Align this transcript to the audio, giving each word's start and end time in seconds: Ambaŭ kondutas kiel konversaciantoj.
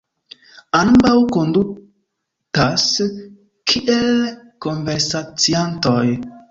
Ambaŭ 0.79 1.13
kondutas 1.35 2.87
kiel 3.75 4.05
konversaciantoj. 4.67 6.05